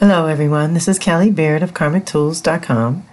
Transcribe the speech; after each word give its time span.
Hello, 0.00 0.26
everyone. 0.26 0.74
This 0.74 0.86
is 0.86 0.96
Kelly 0.96 1.28
Beard 1.28 1.60
of 1.60 1.74
KarmicTools.com, 1.74 3.04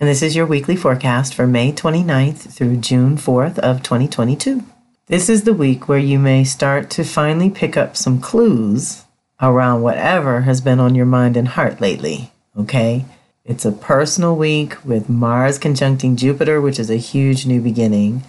and 0.00 0.08
this 0.08 0.22
is 0.22 0.34
your 0.34 0.44
weekly 0.44 0.74
forecast 0.74 1.34
for 1.36 1.46
May 1.46 1.70
29th 1.70 2.52
through 2.52 2.78
June 2.78 3.16
4th 3.16 3.60
of 3.60 3.84
2022. 3.84 4.64
This 5.06 5.28
is 5.28 5.44
the 5.44 5.54
week 5.54 5.88
where 5.88 6.00
you 6.00 6.18
may 6.18 6.42
start 6.42 6.90
to 6.90 7.04
finally 7.04 7.48
pick 7.48 7.76
up 7.76 7.96
some 7.96 8.20
clues 8.20 9.04
around 9.40 9.82
whatever 9.82 10.40
has 10.40 10.60
been 10.60 10.80
on 10.80 10.96
your 10.96 11.06
mind 11.06 11.36
and 11.36 11.46
heart 11.46 11.80
lately, 11.80 12.32
okay? 12.58 13.04
It's 13.44 13.64
a 13.64 13.70
personal 13.70 14.34
week 14.34 14.84
with 14.84 15.08
Mars 15.08 15.60
conjuncting 15.60 16.16
Jupiter, 16.16 16.60
which 16.60 16.80
is 16.80 16.90
a 16.90 16.96
huge 16.96 17.46
new 17.46 17.60
beginning, 17.60 18.24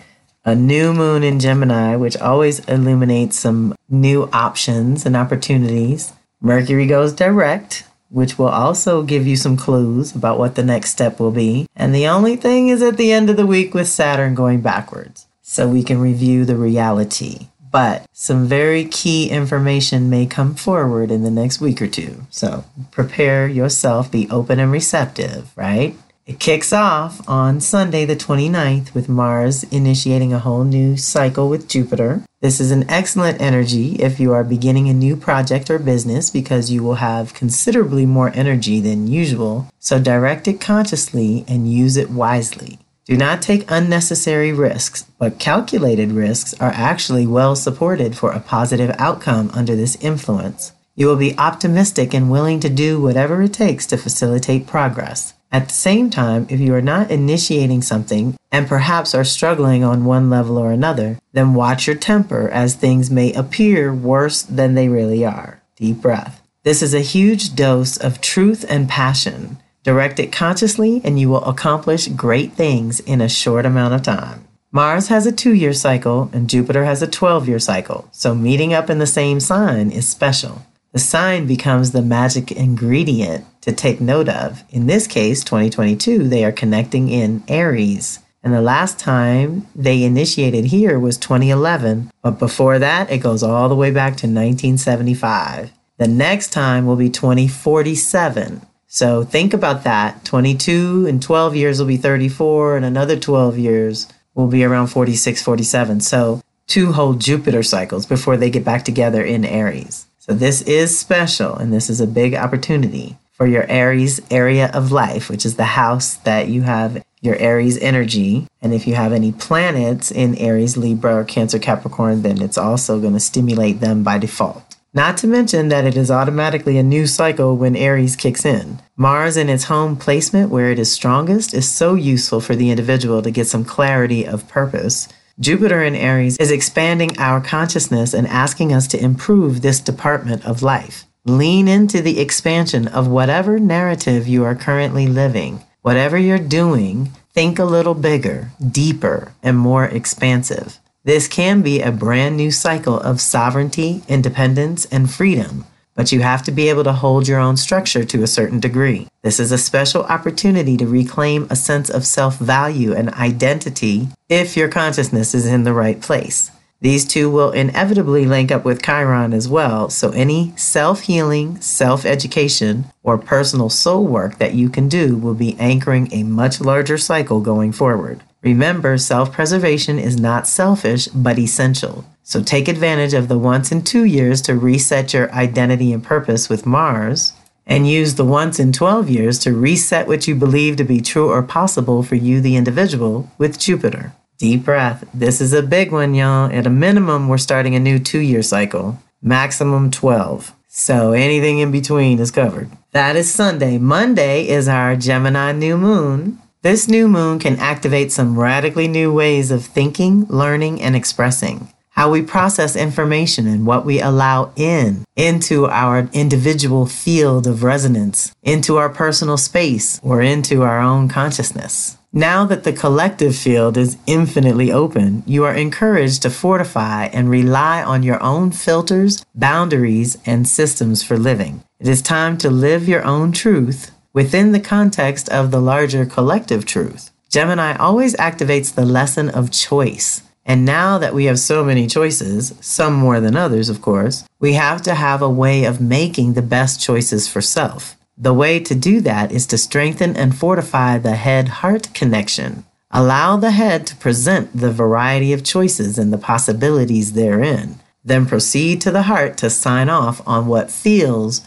a 0.46 0.54
new 0.54 0.94
moon 0.94 1.24
in 1.24 1.40
Gemini, 1.40 1.96
which 1.96 2.18
always 2.18 2.60
illuminates 2.66 3.40
some 3.40 3.76
new 3.90 4.30
options 4.32 5.04
and 5.04 5.18
opportunities. 5.18 6.14
Mercury 6.42 6.86
goes 6.86 7.12
direct, 7.12 7.88
which 8.14 8.38
will 8.38 8.48
also 8.48 9.04
give 9.04 9.28
you 9.28 9.36
some 9.36 9.58
clues 9.58 10.16
about 10.16 10.38
what 10.40 10.56
the 10.56 10.64
next 10.64 10.92
step 10.92 11.20
will 11.20 11.32
be. 11.32 11.68
And 11.76 11.94
the 11.94 12.08
only 12.08 12.36
thing 12.36 12.70
is 12.70 12.82
at 12.82 12.98
the 12.98 13.12
end 13.12 13.30
of 13.30 13.38
the 13.38 13.46
week 13.46 13.74
with 13.74 13.88
Saturn 13.88 14.36
going 14.36 14.62
backwards, 14.62 15.28
so 15.42 15.68
we 15.68 15.84
can 15.84 16.00
review 16.00 16.46
the 16.46 16.56
reality 16.56 17.48
but 17.74 18.06
some 18.14 18.46
very 18.46 18.86
key 18.86 19.32
information 19.32 20.08
may 20.08 20.28
come 20.28 20.54
forward 20.54 21.10
in 21.10 21.24
the 21.24 21.32
next 21.32 21.60
week 21.60 21.82
or 21.82 21.88
two. 21.88 22.22
So 22.30 22.66
prepare 22.92 23.48
yourself, 23.48 24.12
be 24.12 24.30
open 24.30 24.60
and 24.60 24.72
receptive, 24.72 25.52
right? 25.58 25.96
It 26.28 26.40
kicks 26.40 26.72
off 26.72 27.28
on 27.28 27.60
Sunday, 27.60 28.06
the 28.06 28.16
29th, 28.16 28.94
with 28.94 29.10
Mars 29.10 29.64
initiating 29.66 30.32
a 30.32 30.40
whole 30.40 30.64
new 30.64 30.96
cycle 30.96 31.50
with 31.50 31.68
Jupiter. 31.68 32.24
This 32.44 32.60
is 32.60 32.72
an 32.72 32.90
excellent 32.90 33.42
energy 33.42 33.96
if 34.00 34.20
you 34.20 34.34
are 34.34 34.44
beginning 34.44 34.90
a 34.90 34.94
new 34.94 35.16
project 35.16 35.70
or 35.70 35.80
business 35.80 36.30
because 36.30 36.70
you 36.70 36.84
will 36.84 36.96
have 36.96 37.34
considerably 37.34 38.06
more 38.06 38.34
energy 38.36 38.82
than 38.82 39.08
usual. 39.08 39.70
So 39.80 39.98
direct 39.98 40.50
it 40.50 40.60
consciously 40.60 41.46
and 41.48 41.72
use 41.72 41.96
it 41.96 42.10
wisely. 42.10 42.80
Do 43.06 43.16
not 43.16 43.42
take 43.42 43.72
unnecessary 43.72 44.52
risks, 44.52 45.04
but 45.18 45.40
calculated 45.40 46.12
risks 46.12 46.54
are 46.60 46.74
actually 46.76 47.26
well 47.26 47.56
supported 47.56 48.18
for 48.18 48.34
a 48.34 48.42
positive 48.42 48.94
outcome 49.00 49.50
under 49.54 49.78
this 49.78 49.96
influence. 50.02 50.74
You 50.96 51.08
will 51.08 51.16
be 51.16 51.38
optimistic 51.38 52.14
and 52.14 52.30
willing 52.30 52.60
to 52.60 52.70
do 52.70 53.00
whatever 53.00 53.42
it 53.42 53.54
takes 53.54 53.86
to 53.86 53.98
facilitate 53.98 54.68
progress. 54.68 55.34
At 55.54 55.68
the 55.68 55.74
same 55.76 56.10
time, 56.10 56.48
if 56.50 56.60
you 56.60 56.74
are 56.74 56.82
not 56.82 57.12
initiating 57.12 57.84
something 57.84 58.36
and 58.52 58.68
perhaps 58.68 59.14
are 59.14 59.24
struggling 59.24 59.84
on 59.84 60.04
one 60.04 60.28
level 60.28 60.58
or 60.58 60.72
another, 60.72 61.20
then 61.34 61.54
watch 61.54 61.86
your 61.86 61.96
temper 61.96 62.50
as 62.50 62.74
things 62.74 63.12
may 63.12 63.32
appear 63.34 63.94
worse 63.94 64.42
than 64.42 64.74
they 64.74 64.90
really 64.90 65.24
are. 65.24 65.62
Deep 65.76 66.02
breath. 66.02 66.42
This 66.64 66.82
is 66.82 66.96
a 66.96 67.02
huge 67.02 67.54
dose 67.54 67.98
of 67.98 68.20
truth 68.20 68.66
and 68.68 68.90
passion. 68.90 69.62
Direct 69.84 70.20
it 70.20 70.32
consciously, 70.32 71.02
and 71.04 71.20
you 71.20 71.30
will 71.30 71.46
accomplish 71.46 72.08
great 72.08 72.54
things 72.54 73.00
in 73.02 73.22
a 73.22 73.30
short 73.30 73.68
amount 73.68 73.94
of 73.94 74.02
time. 74.02 74.48
Mars 74.72 75.10
has 75.10 75.28
a 75.28 75.32
two 75.32 75.54
year 75.54 75.74
cycle, 75.74 76.32
and 76.34 76.50
Jupiter 76.50 76.84
has 76.86 77.04
a 77.04 77.08
12 77.08 77.48
year 77.48 77.60
cycle, 77.60 78.10
so 78.12 78.34
meeting 78.34 78.74
up 78.74 78.90
in 78.90 78.98
the 78.98 79.06
same 79.06 79.40
sign 79.40 79.92
is 79.92 80.10
special. 80.10 80.66
The 80.94 81.00
sign 81.00 81.48
becomes 81.48 81.92
the 81.92 82.04
magic 82.04 82.52
ingredient 82.52 83.46
to 83.62 83.72
take 83.72 84.00
note 84.00 84.30
of. 84.30 84.64
In 84.70 84.86
this 84.86 85.08
case, 85.08 85.44
2022, 85.44 86.28
they 86.28 86.46
are 86.46 86.52
connecting 86.52 87.10
in 87.10 87.44
Aries. 87.48 88.20
And 88.44 88.54
the 88.54 88.62
last 88.62 89.00
time 89.00 89.66
they 89.76 90.04
initiated 90.04 90.66
here 90.66 91.00
was 91.00 91.18
2011, 91.18 92.12
but 92.22 92.38
before 92.38 92.78
that, 92.78 93.10
it 93.10 93.18
goes 93.20 93.42
all 93.42 93.70
the 93.70 93.76
way 93.76 93.90
back 93.90 94.12
to 94.18 94.28
1975. 94.28 95.72
The 95.98 96.08
next 96.08 96.52
time 96.52 96.86
will 96.86 96.96
be 96.96 97.10
2047. 97.10 98.62
So 98.86 99.24
think 99.24 99.56
about 99.56 99.84
that. 99.86 100.24
22 100.26 101.08
and 101.08 101.24
12 101.24 101.56
years 101.56 101.80
will 101.80 101.88
be 101.88 101.98
34, 101.98 102.78
and 102.78 102.86
another 102.86 103.18
12 103.18 103.58
years 103.58 104.08
will 104.36 104.48
be 104.48 104.64
around 104.64 104.88
46, 104.88 105.42
47. 105.42 106.02
So 106.02 106.42
two 106.68 106.92
whole 106.92 107.14
Jupiter 107.16 107.64
cycles 107.64 108.06
before 108.06 108.38
they 108.38 108.52
get 108.52 108.64
back 108.64 108.86
together 108.86 109.24
in 109.24 109.44
Aries. 109.44 110.06
So 110.26 110.34
this 110.34 110.62
is 110.62 110.98
special, 110.98 111.54
and 111.54 111.74
this 111.74 111.90
is 111.90 112.00
a 112.00 112.08
big 112.08 112.34
opportunity 112.34 113.18
for 113.34 113.46
your 113.46 113.66
Aries 113.70 114.22
area 114.32 114.72
of 114.74 114.90
life, 114.90 115.30
which 115.30 115.46
is 115.46 115.58
the 115.58 115.66
house 115.66 116.14
that 116.14 116.48
you 116.48 116.62
have 116.62 117.04
your 117.20 117.36
Aries 117.36 117.78
energy. 117.80 118.48
And 118.62 118.74
if 118.74 118.88
you 118.88 118.96
have 118.96 119.12
any 119.12 119.34
planets 119.34 120.12
in 120.12 120.36
Aries, 120.36 120.78
Libra, 120.78 121.14
or 121.14 121.26
Cancer, 121.26 121.60
Capricorn, 121.60 122.22
then 122.22 122.42
it's 122.42 122.58
also 122.58 123.02
going 123.02 123.12
to 123.12 123.20
stimulate 123.20 123.82
them 123.82 124.02
by 124.02 124.18
default. 124.18 124.78
Not 124.94 125.18
to 125.18 125.28
mention 125.28 125.68
that 125.68 125.84
it 125.84 125.98
is 125.98 126.10
automatically 126.10 126.78
a 126.78 126.84
new 126.84 127.06
cycle 127.06 127.58
when 127.58 127.76
Aries 127.76 128.16
kicks 128.16 128.46
in. 128.46 128.82
Mars 128.96 129.36
in 129.36 129.50
its 129.50 129.66
home 129.66 129.98
placement, 129.98 130.50
where 130.50 130.72
it 130.72 130.80
is 130.80 130.90
strongest, 130.90 131.54
is 131.54 131.70
so 131.70 131.96
useful 131.96 132.40
for 132.40 132.56
the 132.56 132.72
individual 132.72 133.22
to 133.24 133.30
get 133.30 133.48
some 133.48 133.66
clarity 133.66 134.26
of 134.26 134.48
purpose. 134.48 135.10
Jupiter 135.40 135.82
in 135.82 135.96
Aries 135.96 136.38
is 136.38 136.52
expanding 136.52 137.18
our 137.18 137.42
consciousness 137.42 138.14
and 138.14 138.28
asking 138.28 138.72
us 138.72 138.86
to 138.88 139.04
improve 139.04 139.62
this 139.62 139.80
department 139.80 140.46
of 140.46 140.62
life. 140.62 141.06
Lean 141.26 141.68
into 141.68 142.02
the 142.04 142.20
expansion 142.20 142.88
of 142.88 143.08
whatever 143.08 143.58
narrative 143.58 144.28
you 144.28 144.44
are 144.44 144.54
currently 144.54 145.08
living. 145.08 145.64
Whatever 145.82 146.20
you're 146.20 146.38
doing, 146.38 147.12
think 147.34 147.58
a 147.58 147.66
little 147.66 147.96
bigger, 147.96 148.52
deeper, 148.70 149.34
and 149.42 149.58
more 149.58 149.86
expansive. 149.86 150.78
This 151.04 151.28
can 151.28 151.64
be 151.64 151.82
a 151.82 151.92
brand 151.92 152.38
new 152.38 152.52
cycle 152.52 153.00
of 153.00 153.20
sovereignty, 153.20 154.04
independence, 154.08 154.86
and 154.86 155.10
freedom, 155.10 155.66
but 155.96 156.12
you 156.12 156.22
have 156.22 156.44
to 156.44 156.52
be 156.52 156.70
able 156.70 156.84
to 156.84 156.94
hold 156.94 157.28
your 157.28 157.40
own 157.40 157.58
structure 157.58 158.04
to 158.04 158.24
a 158.24 158.28
certain 158.28 158.60
degree. 158.60 159.08
This 159.22 159.40
is 159.40 159.52
a 159.52 159.58
special 159.58 160.04
opportunity 160.04 160.78
to 160.78 160.88
reclaim 160.88 161.48
a 161.50 161.56
sense 161.56 161.90
of 161.90 162.06
self 162.06 162.38
value 162.38 162.94
and 162.94 163.10
identity 163.12 164.08
if 164.30 164.58
your 164.58 164.70
consciousness 164.70 165.34
is 165.34 165.46
in 165.46 165.64
the 165.64 165.74
right 165.74 166.02
place. 166.02 166.52
These 166.84 167.06
two 167.06 167.30
will 167.30 167.52
inevitably 167.52 168.26
link 168.26 168.52
up 168.52 168.66
with 168.66 168.84
Chiron 168.84 169.32
as 169.32 169.48
well, 169.48 169.90
so 169.90 170.10
any 170.10 170.52
self 170.58 171.04
healing, 171.04 171.62
self 171.62 172.06
education, 172.06 172.86
or 173.04 173.18
personal 173.18 173.70
soul 173.70 174.06
work 174.06 174.38
that 174.40 174.54
you 174.54 174.70
can 174.70 174.90
do 174.90 175.16
will 175.16 175.34
be 175.34 175.58
anchoring 175.60 176.10
a 176.12 176.24
much 176.24 176.60
larger 176.60 176.98
cycle 176.98 177.40
going 177.40 177.72
forward. 177.72 178.22
Remember, 178.44 178.98
self 178.98 179.32
preservation 179.32 179.98
is 179.98 180.20
not 180.20 180.48
selfish, 180.48 181.08
but 181.08 181.40
essential. 181.40 182.06
So 182.24 182.44
take 182.44 182.68
advantage 182.68 183.14
of 183.14 183.28
the 183.28 183.38
once 183.38 183.72
in 183.72 183.84
two 183.84 184.04
years 184.04 184.42
to 184.44 184.56
reset 184.56 185.14
your 185.14 185.32
identity 185.32 185.94
and 185.94 186.04
purpose 186.04 186.50
with 186.50 186.66
Mars, 186.66 187.34
and 187.66 187.88
use 187.88 188.16
the 188.16 188.26
once 188.26 188.60
in 188.60 188.74
12 188.74 189.10
years 189.10 189.40
to 189.40 189.56
reset 189.56 190.08
what 190.08 190.28
you 190.28 190.36
believe 190.36 190.76
to 190.76 190.84
be 190.84 191.00
true 191.00 191.30
or 191.30 191.42
possible 191.42 192.04
for 192.04 192.16
you, 192.16 192.42
the 192.42 192.58
individual, 192.58 193.32
with 193.38 193.58
Jupiter. 193.58 194.14
Deep 194.38 194.66
breath. 194.66 195.08
This 195.14 195.40
is 195.40 195.54
a 195.54 195.64
big 195.64 195.92
one, 195.92 196.14
y'all. 196.14 196.52
At 196.52 196.68
a 196.68 196.70
minimum, 196.70 197.30
we're 197.30 197.38
starting 197.38 197.76
a 197.76 197.80
new 197.80 198.00
two 198.00 198.20
year 198.20 198.42
cycle, 198.42 199.00
maximum 199.22 199.90
12. 199.90 200.54
So 200.68 201.14
anything 201.14 201.60
in 201.60 201.72
between 201.72 202.20
is 202.20 202.32
covered. 202.32 202.70
That 202.92 203.16
is 203.16 203.32
Sunday. 203.32 203.78
Monday 203.78 204.48
is 204.48 204.68
our 204.68 204.96
Gemini 204.96 205.52
new 205.52 205.78
moon. 205.78 206.40
This 206.64 206.88
new 206.88 207.10
moon 207.10 207.40
can 207.40 207.60
activate 207.60 208.14
some 208.14 208.40
radically 208.40 208.88
new 208.88 209.12
ways 209.12 209.52
of 209.52 209.66
thinking, 209.66 210.26
learning, 210.30 210.82
and 210.82 210.96
expressing. 210.96 211.68
How 211.90 212.10
we 212.10 212.22
process 212.22 212.78
information 212.78 213.48
and 213.48 213.66
what 213.66 213.84
we 213.84 214.00
allow 214.00 214.54
in 214.56 215.04
into 215.18 215.68
our 215.68 216.08
individual 216.14 216.86
field 216.86 217.48
of 217.48 217.64
resonance, 217.64 218.34
into 218.44 218.78
our 218.78 218.88
personal 218.88 219.36
space, 219.36 220.00
or 220.02 220.22
into 220.22 220.64
our 220.64 220.80
own 220.80 221.10
consciousness. 221.10 221.98
Now 222.14 222.46
that 222.46 222.64
the 222.64 222.72
collective 222.72 223.36
field 223.36 223.76
is 223.76 223.98
infinitely 224.08 224.72
open, 224.72 225.24
you 225.26 225.44
are 225.44 225.54
encouraged 225.54 226.22
to 226.22 226.30
fortify 226.30 227.08
and 227.08 227.30
rely 227.30 227.84
on 227.84 228.04
your 228.04 228.24
own 228.24 228.52
filters, 228.52 229.26
boundaries, 229.36 230.18
and 230.26 230.48
systems 230.48 231.04
for 231.04 231.18
living. 231.18 231.62
It 231.82 231.90
is 231.90 232.02
time 232.02 232.38
to 232.38 232.50
live 232.50 232.88
your 232.88 233.04
own 233.04 233.34
truth 233.34 233.92
within 234.14 234.52
the 234.52 234.60
context 234.60 235.28
of 235.30 235.52
the 235.52 235.60
larger 235.60 236.06
collective 236.06 236.66
truth. 236.66 237.12
Gemini 237.30 237.76
always 237.76 238.16
activates 238.16 238.74
the 238.74 238.86
lesson 238.86 239.30
of 239.30 239.52
choice. 239.52 240.22
And 240.46 240.66
now 240.66 240.98
that 240.98 241.16
we 241.16 241.26
have 241.26 241.40
so 241.40 241.64
many 241.64 241.88
choices, 241.88 242.54
some 242.62 242.94
more 242.94 243.20
than 243.20 243.36
others, 243.36 243.70
of 243.70 243.82
course, 243.82 244.28
we 244.40 244.54
have 244.54 244.82
to 244.84 244.94
have 244.94 245.22
a 245.22 245.30
way 245.30 245.64
of 245.64 245.82
making 245.82 246.34
the 246.34 246.42
best 246.42 246.82
choices 246.82 247.28
for 247.28 247.42
self. 247.42 247.96
The 248.18 248.34
way 248.34 248.60
to 248.60 248.76
do 248.76 249.02
that 249.02 249.32
is 249.32 249.48
to 249.48 249.58
strengthen 249.58 250.16
and 250.16 250.36
fortify 250.36 250.98
the 250.98 251.16
head 251.16 251.48
heart 251.48 251.94
connection. 251.94 252.66
Allow 252.92 253.38
the 253.38 253.52
head 253.52 253.88
to 253.88 253.96
present 253.96 254.56
the 254.56 254.72
variety 254.72 255.34
of 255.34 255.44
choices 255.44 255.98
and 255.98 256.14
the 256.14 256.20
possibilities 256.20 257.14
therein. 257.14 257.80
Then 258.06 258.28
proceed 258.28 258.82
to 258.82 258.92
the 258.92 259.04
heart 259.04 259.38
to 259.38 259.50
sign 259.50 259.90
off 259.90 260.22
on 260.28 260.46
what 260.46 260.70
feels 260.70 261.42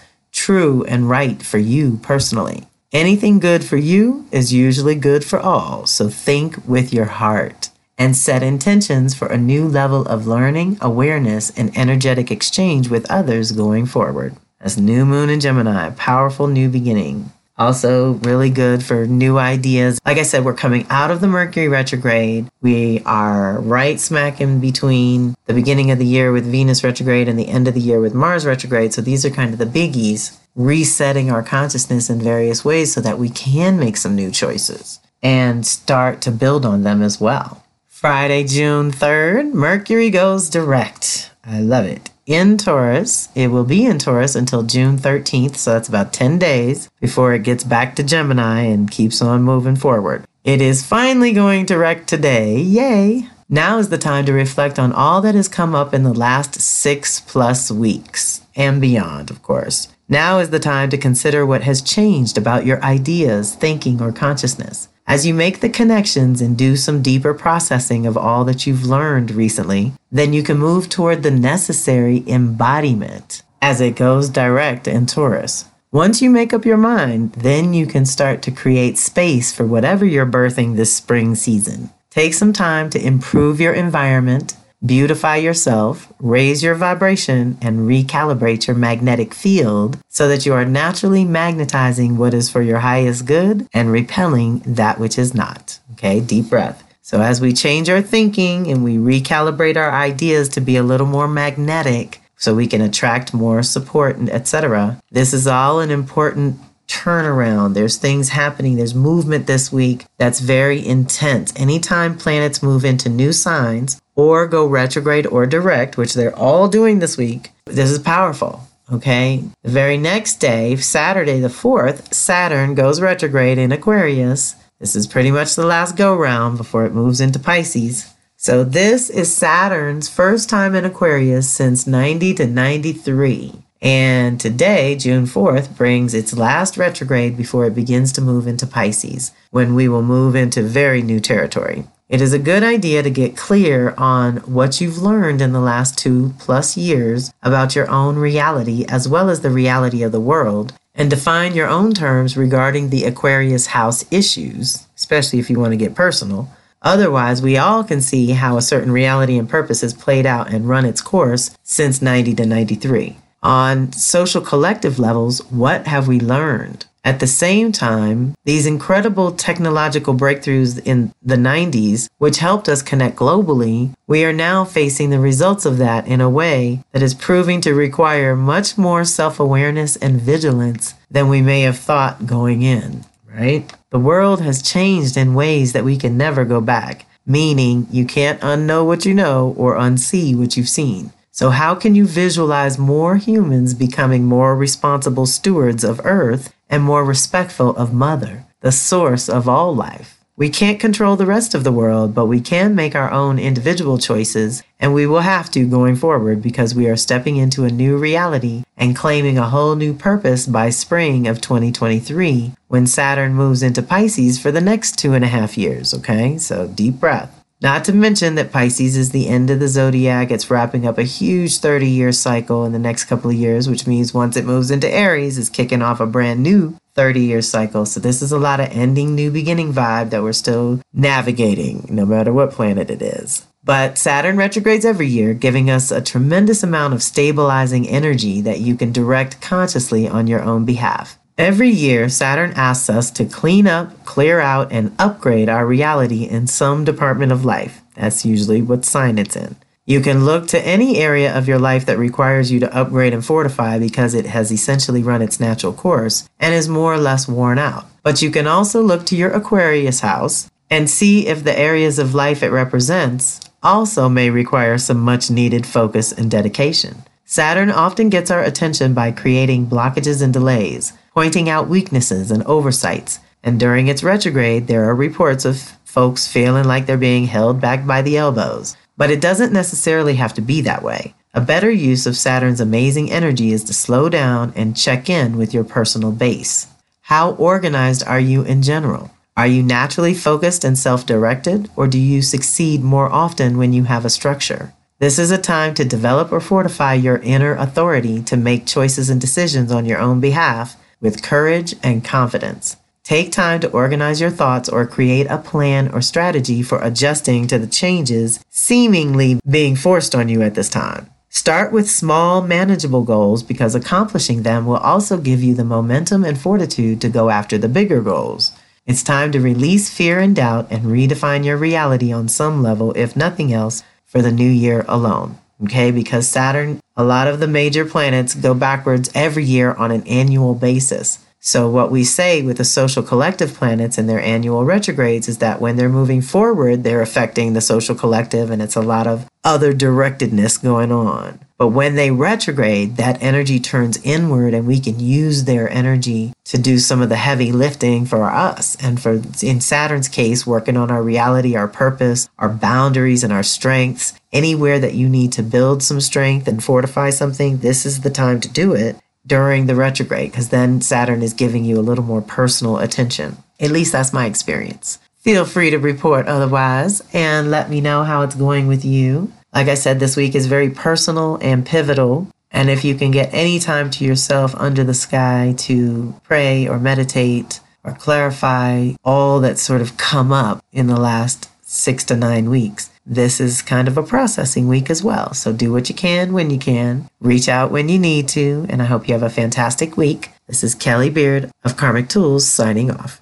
true, 0.46 0.84
and 0.84 1.10
right 1.10 1.42
for 1.42 1.58
you 1.58 1.98
personally. 2.04 2.62
Anything 2.92 3.40
good 3.40 3.64
for 3.64 3.76
you 3.76 4.26
is 4.30 4.52
usually 4.52 4.94
good 4.94 5.24
for 5.24 5.40
all, 5.40 5.86
so 5.86 6.08
think 6.08 6.56
with 6.64 6.92
your 6.92 7.06
heart 7.06 7.70
and 7.98 8.16
set 8.16 8.44
intentions 8.44 9.12
for 9.12 9.26
a 9.26 9.36
new 9.36 9.66
level 9.66 10.06
of 10.06 10.28
learning, 10.28 10.78
awareness, 10.80 11.50
and 11.58 11.76
energetic 11.76 12.30
exchange 12.30 12.88
with 12.88 13.10
others 13.10 13.50
going 13.50 13.86
forward. 13.86 14.36
That's 14.60 14.76
new 14.76 15.04
moon 15.04 15.30
in 15.30 15.40
Gemini, 15.40 15.90
powerful 15.90 16.46
new 16.46 16.68
beginning. 16.68 17.32
Also, 17.58 18.12
really 18.14 18.50
good 18.50 18.84
for 18.84 19.06
new 19.06 19.38
ideas. 19.38 19.98
Like 20.04 20.18
I 20.18 20.24
said, 20.24 20.44
we're 20.44 20.52
coming 20.52 20.86
out 20.90 21.10
of 21.10 21.22
the 21.22 21.26
Mercury 21.26 21.68
retrograde. 21.68 22.48
We 22.60 23.02
are 23.06 23.58
right 23.60 23.98
smack 23.98 24.42
in 24.42 24.60
between 24.60 25.34
the 25.46 25.54
beginning 25.54 25.90
of 25.90 25.98
the 25.98 26.04
year 26.04 26.32
with 26.32 26.44
Venus 26.44 26.84
retrograde 26.84 27.28
and 27.28 27.38
the 27.38 27.48
end 27.48 27.66
of 27.66 27.72
the 27.72 27.80
year 27.80 27.98
with 27.98 28.12
Mars 28.12 28.44
retrograde. 28.44 28.92
So 28.92 29.00
these 29.00 29.24
are 29.24 29.30
kind 29.30 29.54
of 29.54 29.58
the 29.58 29.64
biggies, 29.64 30.38
resetting 30.54 31.30
our 31.30 31.42
consciousness 31.42 32.10
in 32.10 32.20
various 32.20 32.62
ways 32.62 32.92
so 32.92 33.00
that 33.00 33.18
we 33.18 33.30
can 33.30 33.78
make 33.78 33.96
some 33.96 34.14
new 34.14 34.30
choices 34.30 35.00
and 35.22 35.66
start 35.66 36.20
to 36.22 36.30
build 36.30 36.66
on 36.66 36.82
them 36.82 37.00
as 37.00 37.20
well. 37.20 37.64
Friday, 37.86 38.44
June 38.44 38.92
3rd, 38.92 39.54
Mercury 39.54 40.10
goes 40.10 40.50
direct. 40.50 41.30
I 41.42 41.60
love 41.60 41.86
it 41.86 42.10
in 42.26 42.58
Taurus. 42.58 43.28
It 43.34 43.48
will 43.48 43.64
be 43.64 43.86
in 43.86 43.98
Taurus 43.98 44.34
until 44.34 44.64
June 44.64 44.98
13th, 44.98 45.56
so 45.56 45.72
that's 45.72 45.88
about 45.88 46.12
10 46.12 46.38
days 46.38 46.90
before 47.00 47.32
it 47.32 47.44
gets 47.44 47.64
back 47.64 47.96
to 47.96 48.02
Gemini 48.02 48.62
and 48.62 48.90
keeps 48.90 49.22
on 49.22 49.42
moving 49.42 49.76
forward. 49.76 50.24
It 50.44 50.60
is 50.60 50.86
finally 50.86 51.32
going 51.32 51.66
direct 51.66 52.08
today. 52.08 52.58
Yay! 52.60 53.28
Now 53.48 53.78
is 53.78 53.88
the 53.90 53.98
time 53.98 54.26
to 54.26 54.32
reflect 54.32 54.78
on 54.78 54.92
all 54.92 55.20
that 55.22 55.36
has 55.36 55.48
come 55.48 55.74
up 55.74 55.94
in 55.94 56.02
the 56.02 56.12
last 56.12 56.60
six 56.60 57.20
plus 57.20 57.70
weeks 57.70 58.42
and 58.56 58.80
beyond, 58.80 59.30
of 59.30 59.42
course. 59.42 59.88
Now 60.08 60.38
is 60.38 60.50
the 60.50 60.58
time 60.58 60.90
to 60.90 60.98
consider 60.98 61.46
what 61.46 61.62
has 61.62 61.80
changed 61.80 62.36
about 62.36 62.66
your 62.66 62.82
ideas, 62.82 63.54
thinking, 63.54 64.02
or 64.02 64.12
consciousness. 64.12 64.88
As 65.08 65.24
you 65.24 65.34
make 65.34 65.60
the 65.60 65.68
connections 65.68 66.40
and 66.40 66.58
do 66.58 66.74
some 66.74 67.00
deeper 67.00 67.32
processing 67.32 68.06
of 68.06 68.16
all 68.16 68.44
that 68.44 68.66
you've 68.66 68.84
learned 68.84 69.30
recently, 69.30 69.92
then 70.10 70.32
you 70.32 70.42
can 70.42 70.58
move 70.58 70.88
toward 70.88 71.22
the 71.22 71.30
necessary 71.30 72.24
embodiment 72.26 73.44
as 73.62 73.80
it 73.80 73.94
goes 73.94 74.28
direct 74.28 74.88
in 74.88 75.06
Taurus. 75.06 75.66
Once 75.92 76.20
you 76.20 76.28
make 76.28 76.52
up 76.52 76.64
your 76.64 76.76
mind, 76.76 77.32
then 77.34 77.72
you 77.72 77.86
can 77.86 78.04
start 78.04 78.42
to 78.42 78.50
create 78.50 78.98
space 78.98 79.52
for 79.52 79.64
whatever 79.64 80.04
you're 80.04 80.26
birthing 80.26 80.74
this 80.74 80.96
spring 80.96 81.36
season. 81.36 81.88
Take 82.10 82.34
some 82.34 82.52
time 82.52 82.90
to 82.90 83.00
improve 83.00 83.60
your 83.60 83.74
environment, 83.74 84.56
beautify 84.84 85.36
yourself, 85.36 86.12
raise 86.18 86.62
your 86.62 86.74
vibration, 86.74 87.58
and 87.60 87.88
recalibrate 87.88 88.66
your 88.66 88.76
magnetic 88.76 89.34
field 89.34 89.98
so 90.08 90.28
that 90.28 90.44
you 90.44 90.52
are 90.52 90.64
naturally 90.64 91.24
magnetizing 91.24 92.16
what 92.16 92.34
is 92.34 92.50
for 92.50 92.62
your 92.62 92.78
highest 92.80 93.26
good 93.26 93.68
and 93.72 93.90
repelling 93.90 94.60
that 94.60 94.98
which 94.98 95.18
is 95.18 95.34
not. 95.34 95.78
Okay, 95.92 96.20
deep 96.20 96.50
breath. 96.50 96.82
So, 97.02 97.20
as 97.20 97.40
we 97.40 97.52
change 97.52 97.88
our 97.88 98.02
thinking 98.02 98.68
and 98.68 98.82
we 98.82 98.96
recalibrate 98.96 99.76
our 99.76 99.92
ideas 99.92 100.48
to 100.50 100.60
be 100.60 100.76
a 100.76 100.82
little 100.82 101.06
more 101.06 101.28
magnetic 101.28 102.20
so 102.36 102.54
we 102.54 102.66
can 102.66 102.80
attract 102.80 103.32
more 103.32 103.62
support 103.62 104.16
and 104.16 104.28
etc. 104.28 105.00
This 105.10 105.32
is 105.32 105.46
all 105.46 105.80
an 105.80 105.90
important 105.90 106.58
turnaround. 106.86 107.74
There's 107.74 107.96
things 107.96 108.30
happening. 108.30 108.76
There's 108.76 108.94
movement 108.94 109.46
this 109.46 109.72
week 109.72 110.06
that's 110.18 110.40
very 110.40 110.84
intense. 110.84 111.52
Anytime 111.56 112.16
planets 112.16 112.62
move 112.62 112.84
into 112.84 113.08
new 113.08 113.32
signs 113.32 114.00
or 114.14 114.46
go 114.46 114.66
retrograde 114.66 115.26
or 115.26 115.46
direct, 115.46 115.96
which 115.96 116.14
they're 116.14 116.36
all 116.36 116.68
doing 116.68 116.98
this 116.98 117.16
week, 117.16 117.50
this 117.66 117.90
is 117.90 117.98
powerful. 117.98 118.62
Okay. 118.92 119.42
The 119.62 119.70
very 119.70 119.96
next 119.96 120.36
day, 120.36 120.76
Saturday 120.76 121.40
the 121.40 121.48
4th, 121.48 122.14
Saturn 122.14 122.74
goes 122.74 123.00
retrograde 123.00 123.58
in 123.58 123.72
Aquarius. 123.72 124.54
This 124.78 124.94
is 124.94 125.06
pretty 125.06 125.30
much 125.30 125.54
the 125.54 125.66
last 125.66 125.96
go 125.96 126.14
round 126.14 126.58
before 126.58 126.84
it 126.86 126.92
moves 126.92 127.20
into 127.20 127.38
Pisces. 127.38 128.12
So, 128.36 128.62
this 128.64 129.08
is 129.08 129.34
Saturn's 129.34 130.10
first 130.10 130.50
time 130.50 130.74
in 130.74 130.84
Aquarius 130.84 131.48
since 131.48 131.86
90 131.86 132.34
to 132.34 132.46
93. 132.46 133.65
And 133.82 134.40
today, 134.40 134.96
June 134.96 135.26
4th, 135.26 135.76
brings 135.76 136.14
its 136.14 136.36
last 136.36 136.76
retrograde 136.76 137.36
before 137.36 137.66
it 137.66 137.74
begins 137.74 138.12
to 138.12 138.22
move 138.22 138.46
into 138.46 138.66
Pisces, 138.66 139.32
when 139.50 139.74
we 139.74 139.86
will 139.86 140.02
move 140.02 140.34
into 140.34 140.62
very 140.62 141.02
new 141.02 141.20
territory. 141.20 141.84
It 142.08 142.20
is 142.20 142.32
a 142.32 142.38
good 142.38 142.62
idea 142.62 143.02
to 143.02 143.10
get 143.10 143.36
clear 143.36 143.92
on 143.98 144.36
what 144.38 144.80
you've 144.80 145.02
learned 145.02 145.42
in 145.42 145.52
the 145.52 145.60
last 145.60 145.98
two 145.98 146.34
plus 146.38 146.76
years 146.76 147.32
about 147.42 147.74
your 147.74 147.90
own 147.90 148.16
reality 148.16 148.86
as 148.88 149.08
well 149.08 149.28
as 149.28 149.40
the 149.40 149.50
reality 149.50 150.02
of 150.02 150.12
the 150.12 150.20
world, 150.20 150.72
and 150.94 151.10
define 151.10 151.54
your 151.54 151.68
own 151.68 151.92
terms 151.92 152.36
regarding 152.36 152.88
the 152.88 153.04
Aquarius 153.04 153.66
house 153.66 154.10
issues, 154.10 154.86
especially 154.96 155.38
if 155.38 155.50
you 155.50 155.60
want 155.60 155.72
to 155.72 155.76
get 155.76 155.94
personal. 155.94 156.48
Otherwise, 156.80 157.42
we 157.42 157.58
all 157.58 157.82
can 157.84 158.00
see 158.00 158.30
how 158.30 158.56
a 158.56 158.62
certain 158.62 158.92
reality 158.92 159.36
and 159.36 159.50
purpose 159.50 159.82
has 159.82 159.92
played 159.92 160.24
out 160.24 160.48
and 160.48 160.68
run 160.68 160.86
its 160.86 161.02
course 161.02 161.50
since 161.64 162.00
90 162.00 162.34
to 162.36 162.46
93 162.46 163.16
on 163.46 163.92
social 163.92 164.40
collective 164.40 164.98
levels, 164.98 165.38
what 165.52 165.86
have 165.86 166.08
we 166.08 166.18
learned? 166.18 166.84
At 167.04 167.20
the 167.20 167.28
same 167.28 167.70
time, 167.70 168.34
these 168.44 168.66
incredible 168.66 169.30
technological 169.30 170.14
breakthroughs 170.14 170.84
in 170.84 171.12
the 171.22 171.36
90s, 171.36 172.08
which 172.18 172.38
helped 172.38 172.68
us 172.68 172.82
connect 172.82 173.14
globally, 173.14 173.94
we 174.08 174.24
are 174.24 174.32
now 174.32 174.64
facing 174.64 175.10
the 175.10 175.20
results 175.20 175.64
of 175.64 175.78
that 175.78 176.08
in 176.08 176.20
a 176.20 176.28
way 176.28 176.82
that 176.90 177.02
is 177.02 177.14
proving 177.14 177.60
to 177.60 177.72
require 177.72 178.34
much 178.34 178.76
more 178.76 179.04
self 179.04 179.38
awareness 179.38 179.94
and 179.94 180.20
vigilance 180.20 180.94
than 181.08 181.28
we 181.28 181.40
may 181.40 181.60
have 181.60 181.78
thought 181.78 182.26
going 182.26 182.62
in, 182.62 183.04
right? 183.32 183.72
The 183.90 184.00
world 184.00 184.40
has 184.40 184.60
changed 184.60 185.16
in 185.16 185.34
ways 185.34 185.72
that 185.72 185.84
we 185.84 185.96
can 185.96 186.18
never 186.18 186.44
go 186.44 186.60
back, 186.60 187.06
meaning 187.24 187.86
you 187.92 188.06
can't 188.06 188.40
unknow 188.40 188.84
what 188.84 189.06
you 189.06 189.14
know 189.14 189.54
or 189.56 189.76
unsee 189.76 190.36
what 190.36 190.56
you've 190.56 190.68
seen. 190.68 191.12
So, 191.36 191.50
how 191.50 191.74
can 191.74 191.94
you 191.94 192.06
visualize 192.06 192.78
more 192.78 193.16
humans 193.16 193.74
becoming 193.74 194.24
more 194.24 194.56
responsible 194.56 195.26
stewards 195.26 195.84
of 195.84 196.00
Earth 196.02 196.50
and 196.70 196.82
more 196.82 197.04
respectful 197.04 197.76
of 197.76 197.92
Mother, 197.92 198.46
the 198.62 198.72
source 198.72 199.28
of 199.28 199.46
all 199.46 199.76
life? 199.76 200.18
We 200.38 200.48
can't 200.48 200.80
control 200.80 201.14
the 201.14 201.26
rest 201.26 201.54
of 201.54 201.62
the 201.62 201.72
world, 201.72 202.14
but 202.14 202.24
we 202.24 202.40
can 202.40 202.74
make 202.74 202.94
our 202.94 203.10
own 203.10 203.38
individual 203.38 203.98
choices, 203.98 204.62
and 204.80 204.94
we 204.94 205.06
will 205.06 205.20
have 205.20 205.50
to 205.50 205.68
going 205.68 205.96
forward 205.96 206.40
because 206.40 206.74
we 206.74 206.88
are 206.88 206.96
stepping 206.96 207.36
into 207.36 207.64
a 207.64 207.70
new 207.70 207.98
reality 207.98 208.64
and 208.74 208.96
claiming 208.96 209.36
a 209.36 209.50
whole 209.50 209.76
new 209.76 209.92
purpose 209.92 210.46
by 210.46 210.70
spring 210.70 211.28
of 211.28 211.42
2023 211.42 212.52
when 212.68 212.86
Saturn 212.86 213.34
moves 213.34 213.62
into 213.62 213.82
Pisces 213.82 214.40
for 214.40 214.50
the 214.50 214.62
next 214.62 214.98
two 214.98 215.12
and 215.12 215.22
a 215.22 215.28
half 215.28 215.58
years. 215.58 215.92
Okay, 215.92 216.38
so 216.38 216.66
deep 216.66 216.94
breath. 216.94 217.35
Not 217.62 217.84
to 217.84 217.92
mention 217.94 218.34
that 218.34 218.52
Pisces 218.52 218.98
is 218.98 219.10
the 219.10 219.28
end 219.28 219.48
of 219.48 219.60
the 219.60 219.68
zodiac. 219.68 220.30
It's 220.30 220.50
wrapping 220.50 220.86
up 220.86 220.98
a 220.98 221.04
huge 221.04 221.58
30 221.58 221.88
year 221.88 222.12
cycle 222.12 222.66
in 222.66 222.72
the 222.72 222.78
next 222.78 223.04
couple 223.06 223.30
of 223.30 223.36
years, 223.36 223.66
which 223.66 223.86
means 223.86 224.12
once 224.12 224.36
it 224.36 224.44
moves 224.44 224.70
into 224.70 224.90
Aries, 224.90 225.38
it's 225.38 225.48
kicking 225.48 225.80
off 225.80 225.98
a 225.98 226.06
brand 226.06 226.42
new 226.42 226.76
30 226.94 227.20
year 227.20 227.40
cycle. 227.40 227.86
So, 227.86 227.98
this 227.98 228.20
is 228.20 228.30
a 228.30 228.38
lot 228.38 228.60
of 228.60 228.68
ending, 228.70 229.14
new 229.14 229.30
beginning 229.30 229.72
vibe 229.72 230.10
that 230.10 230.22
we're 230.22 230.34
still 230.34 230.80
navigating, 230.92 231.86
no 231.88 232.04
matter 232.04 232.32
what 232.32 232.52
planet 232.52 232.90
it 232.90 233.00
is. 233.00 233.46
But 233.64 233.96
Saturn 233.96 234.36
retrogrades 234.36 234.84
every 234.84 235.08
year, 235.08 235.32
giving 235.32 235.70
us 235.70 235.90
a 235.90 236.02
tremendous 236.02 236.62
amount 236.62 236.92
of 236.92 237.02
stabilizing 237.02 237.88
energy 237.88 238.42
that 238.42 238.60
you 238.60 238.76
can 238.76 238.92
direct 238.92 239.40
consciously 239.40 240.06
on 240.06 240.26
your 240.26 240.42
own 240.42 240.66
behalf. 240.66 241.18
Every 241.38 241.68
year, 241.68 242.08
Saturn 242.08 242.52
asks 242.56 242.88
us 242.88 243.10
to 243.10 243.26
clean 243.26 243.66
up, 243.66 244.06
clear 244.06 244.40
out, 244.40 244.72
and 244.72 244.96
upgrade 244.98 245.50
our 245.50 245.66
reality 245.66 246.24
in 246.24 246.46
some 246.46 246.82
department 246.82 247.30
of 247.30 247.44
life. 247.44 247.82
That's 247.94 248.24
usually 248.24 248.62
what 248.62 248.86
sign 248.86 249.18
it's 249.18 249.36
in. 249.36 249.56
You 249.84 250.00
can 250.00 250.24
look 250.24 250.48
to 250.48 250.66
any 250.66 250.96
area 250.96 251.36
of 251.36 251.46
your 251.46 251.58
life 251.58 251.84
that 251.86 251.98
requires 251.98 252.50
you 252.50 252.58
to 252.60 252.74
upgrade 252.74 253.12
and 253.12 253.22
fortify 253.22 253.78
because 253.78 254.14
it 254.14 254.24
has 254.24 254.50
essentially 254.50 255.02
run 255.02 255.20
its 255.20 255.38
natural 255.38 255.74
course 255.74 256.26
and 256.40 256.54
is 256.54 256.70
more 256.70 256.94
or 256.94 256.98
less 256.98 257.28
worn 257.28 257.58
out. 257.58 257.84
But 258.02 258.22
you 258.22 258.30
can 258.30 258.46
also 258.46 258.80
look 258.80 259.04
to 259.06 259.16
your 259.16 259.30
Aquarius 259.30 260.00
house 260.00 260.50
and 260.70 260.88
see 260.88 261.26
if 261.26 261.44
the 261.44 261.56
areas 261.56 261.98
of 261.98 262.14
life 262.14 262.42
it 262.42 262.50
represents 262.50 263.40
also 263.62 264.08
may 264.08 264.30
require 264.30 264.78
some 264.78 265.00
much 265.00 265.30
needed 265.30 265.66
focus 265.66 266.12
and 266.12 266.30
dedication. 266.30 267.04
Saturn 267.26 267.70
often 267.70 268.08
gets 268.08 268.30
our 268.30 268.42
attention 268.42 268.94
by 268.94 269.10
creating 269.12 269.66
blockages 269.66 270.22
and 270.22 270.32
delays, 270.32 270.92
pointing 271.16 271.48
out 271.48 271.66
weaknesses 271.66 272.30
and 272.30 272.42
oversights. 272.42 273.20
And 273.42 273.58
during 273.58 273.88
its 273.88 274.02
retrograde, 274.02 274.66
there 274.66 274.84
are 274.84 274.94
reports 274.94 275.46
of 275.46 275.58
folks 275.82 276.28
feeling 276.28 276.64
like 276.64 276.84
they're 276.84 276.98
being 276.98 277.24
held 277.24 277.58
back 277.58 277.86
by 277.86 278.02
the 278.02 278.18
elbows. 278.18 278.76
But 278.98 279.10
it 279.10 279.22
doesn't 279.22 279.50
necessarily 279.50 280.16
have 280.16 280.34
to 280.34 280.42
be 280.42 280.60
that 280.60 280.82
way. 280.82 281.14
A 281.32 281.40
better 281.40 281.70
use 281.70 282.06
of 282.06 282.18
Saturn's 282.18 282.60
amazing 282.60 283.10
energy 283.10 283.52
is 283.52 283.64
to 283.64 283.72
slow 283.72 284.10
down 284.10 284.52
and 284.54 284.76
check 284.76 285.08
in 285.08 285.38
with 285.38 285.54
your 285.54 285.64
personal 285.64 286.12
base. 286.12 286.66
How 287.00 287.30
organized 287.36 288.06
are 288.06 288.20
you 288.20 288.42
in 288.42 288.60
general? 288.60 289.10
Are 289.38 289.46
you 289.46 289.62
naturally 289.62 290.12
focused 290.12 290.64
and 290.64 290.78
self 290.78 291.06
directed, 291.06 291.70
or 291.76 291.86
do 291.86 291.98
you 291.98 292.20
succeed 292.20 292.82
more 292.82 293.10
often 293.10 293.56
when 293.56 293.72
you 293.72 293.84
have 293.84 294.04
a 294.04 294.10
structure? 294.10 294.74
This 294.98 295.18
is 295.18 295.30
a 295.30 295.38
time 295.38 295.72
to 295.74 295.84
develop 295.84 296.30
or 296.30 296.40
fortify 296.40 296.92
your 296.92 297.18
inner 297.18 297.54
authority 297.54 298.22
to 298.24 298.36
make 298.36 298.66
choices 298.66 299.08
and 299.08 299.18
decisions 299.18 299.72
on 299.72 299.86
your 299.86 299.98
own 299.98 300.20
behalf 300.20 300.76
with 301.00 301.22
courage 301.22 301.74
and 301.82 302.04
confidence. 302.04 302.76
Take 303.04 303.30
time 303.30 303.60
to 303.60 303.70
organize 303.70 304.20
your 304.20 304.30
thoughts 304.30 304.68
or 304.68 304.84
create 304.86 305.28
a 305.28 305.38
plan 305.38 305.88
or 305.94 306.02
strategy 306.02 306.62
for 306.62 306.82
adjusting 306.82 307.46
to 307.46 307.58
the 307.58 307.68
changes 307.68 308.44
seemingly 308.50 309.40
being 309.48 309.76
forced 309.76 310.14
on 310.14 310.28
you 310.28 310.42
at 310.42 310.54
this 310.54 310.68
time. 310.68 311.08
Start 311.28 311.70
with 311.70 311.88
small, 311.88 312.42
manageable 312.42 313.02
goals 313.02 313.42
because 313.42 313.74
accomplishing 313.74 314.42
them 314.42 314.66
will 314.66 314.78
also 314.78 315.18
give 315.18 315.42
you 315.42 315.54
the 315.54 315.64
momentum 315.64 316.24
and 316.24 316.36
fortitude 316.36 317.00
to 317.02 317.08
go 317.08 317.30
after 317.30 317.58
the 317.58 317.68
bigger 317.68 318.00
goals. 318.00 318.52
It's 318.86 319.02
time 319.02 319.32
to 319.32 319.40
release 319.40 319.88
fear 319.88 320.18
and 320.18 320.34
doubt 320.34 320.68
and 320.70 320.84
redefine 320.84 321.44
your 321.44 321.56
reality 321.56 322.12
on 322.12 322.28
some 322.28 322.62
level, 322.62 322.92
if 322.96 323.16
nothing 323.16 323.52
else, 323.52 323.82
for 324.04 324.22
the 324.22 324.32
new 324.32 324.50
year 324.50 324.84
alone. 324.88 325.38
Okay, 325.64 325.90
because 325.90 326.28
Saturn, 326.28 326.80
a 326.96 327.04
lot 327.04 327.28
of 327.28 327.40
the 327.40 327.48
major 327.48 327.84
planets 327.84 328.34
go 328.34 328.52
backwards 328.52 329.10
every 329.14 329.44
year 329.44 329.72
on 329.74 329.90
an 329.90 330.06
annual 330.06 330.54
basis. 330.54 331.24
So, 331.40 331.70
what 331.70 331.90
we 331.90 332.04
say 332.04 332.42
with 332.42 332.58
the 332.58 332.64
social 332.64 333.02
collective 333.02 333.54
planets 333.54 333.98
and 333.98 334.08
their 334.08 334.20
annual 334.20 334.64
retrogrades 334.64 335.28
is 335.28 335.38
that 335.38 335.60
when 335.60 335.76
they're 335.76 335.88
moving 335.88 336.20
forward, 336.20 336.82
they're 336.82 337.00
affecting 337.00 337.52
the 337.52 337.60
social 337.60 337.94
collective, 337.94 338.50
and 338.50 338.60
it's 338.60 338.76
a 338.76 338.82
lot 338.82 339.06
of 339.06 339.28
other 339.44 339.72
directedness 339.72 340.60
going 340.60 340.90
on. 340.90 341.45
But 341.58 341.68
when 341.68 341.94
they 341.94 342.10
retrograde, 342.10 342.96
that 342.96 343.22
energy 343.22 343.58
turns 343.58 343.98
inward, 344.04 344.52
and 344.52 344.66
we 344.66 344.78
can 344.78 345.00
use 345.00 345.44
their 345.44 345.70
energy 345.70 346.32
to 346.44 346.58
do 346.58 346.78
some 346.78 347.00
of 347.00 347.08
the 347.08 347.16
heavy 347.16 347.50
lifting 347.50 348.04
for 348.04 348.24
us. 348.24 348.76
And 348.76 349.00
for, 349.00 349.22
in 349.42 349.60
Saturn's 349.60 350.08
case, 350.08 350.46
working 350.46 350.76
on 350.76 350.90
our 350.90 351.02
reality, 351.02 351.56
our 351.56 351.68
purpose, 351.68 352.28
our 352.38 352.50
boundaries, 352.50 353.24
and 353.24 353.32
our 353.32 353.42
strengths. 353.42 354.12
Anywhere 354.32 354.78
that 354.78 354.94
you 354.94 355.08
need 355.08 355.32
to 355.32 355.42
build 355.42 355.82
some 355.82 356.00
strength 356.00 356.46
and 356.46 356.62
fortify 356.62 357.08
something, 357.08 357.58
this 357.58 357.86
is 357.86 358.02
the 358.02 358.10
time 358.10 358.40
to 358.40 358.48
do 358.48 358.74
it 358.74 358.96
during 359.26 359.66
the 359.66 359.74
retrograde 359.74 360.30
because 360.30 360.50
then 360.50 360.80
Saturn 360.80 361.22
is 361.22 361.32
giving 361.32 361.64
you 361.64 361.78
a 361.78 361.82
little 361.82 362.04
more 362.04 362.22
personal 362.22 362.78
attention. 362.78 363.38
At 363.58 363.70
least 363.70 363.92
that's 363.92 364.12
my 364.12 364.26
experience. 364.26 364.98
Feel 365.16 365.44
free 365.44 365.70
to 365.70 365.78
report 365.78 366.26
otherwise 366.26 367.02
and 367.12 367.50
let 367.50 367.68
me 367.68 367.80
know 367.80 368.04
how 368.04 368.22
it's 368.22 368.36
going 368.36 368.68
with 368.68 368.84
you. 368.84 369.32
Like 369.54 369.68
I 369.68 369.74
said, 369.74 370.00
this 370.00 370.16
week 370.16 370.34
is 370.34 370.46
very 370.46 370.70
personal 370.70 371.38
and 371.40 371.64
pivotal. 371.64 372.28
And 372.50 372.70
if 372.70 372.84
you 372.84 372.94
can 372.94 373.10
get 373.10 373.32
any 373.32 373.58
time 373.58 373.90
to 373.92 374.04
yourself 374.04 374.54
under 374.56 374.84
the 374.84 374.94
sky 374.94 375.54
to 375.58 376.14
pray 376.24 376.68
or 376.68 376.78
meditate 376.78 377.60
or 377.84 377.92
clarify 377.92 378.92
all 379.04 379.40
that's 379.40 379.62
sort 379.62 379.80
of 379.80 379.96
come 379.96 380.32
up 380.32 380.62
in 380.72 380.86
the 380.86 381.00
last 381.00 381.50
six 381.62 382.04
to 382.04 382.16
nine 382.16 382.48
weeks, 382.48 382.90
this 383.04 383.40
is 383.40 383.62
kind 383.62 383.88
of 383.88 383.96
a 383.96 384.02
processing 384.02 384.68
week 384.68 384.90
as 384.90 385.02
well. 385.02 385.32
So 385.34 385.52
do 385.52 385.72
what 385.72 385.88
you 385.88 385.94
can 385.94 386.32
when 386.32 386.50
you 386.50 386.58
can, 386.58 387.08
reach 387.20 387.48
out 387.48 387.70
when 387.70 387.88
you 387.88 387.98
need 387.98 388.28
to, 388.28 388.66
and 388.68 388.82
I 388.82 388.86
hope 388.86 389.06
you 389.06 389.14
have 389.14 389.22
a 389.22 389.30
fantastic 389.30 389.96
week. 389.96 390.30
This 390.46 390.64
is 390.64 390.74
Kelly 390.74 391.10
Beard 391.10 391.50
of 391.64 391.76
Karmic 391.76 392.08
Tools 392.08 392.46
signing 392.46 392.90
off. 392.90 393.20